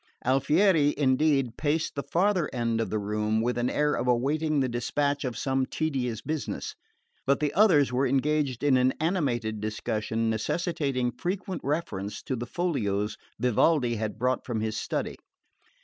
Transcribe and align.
Alfieri, 0.25 0.95
indeed, 0.97 1.57
paced 1.57 1.93
the 1.93 2.01
farther 2.01 2.49
end 2.51 2.81
of 2.81 2.89
the 2.89 2.97
room 2.97 3.39
with 3.39 3.55
the 3.55 3.71
air 3.71 3.93
of 3.93 4.07
awaiting 4.07 4.59
the 4.59 4.67
despatch 4.67 5.23
of 5.23 5.37
some 5.37 5.63
tedious 5.67 6.23
business; 6.23 6.73
but 7.27 7.39
the 7.39 7.53
others 7.53 7.93
were 7.93 8.07
engaged 8.07 8.63
in 8.63 8.77
an 8.77 8.93
animated 8.99 9.61
discussion 9.61 10.27
necessitating 10.27 11.11
frequent 11.11 11.61
reference 11.63 12.23
to 12.23 12.35
the 12.35 12.47
folios 12.47 13.15
Vivaldi 13.39 13.97
had 13.97 14.17
brought 14.17 14.43
from 14.43 14.59
his 14.59 14.75
study. 14.75 15.17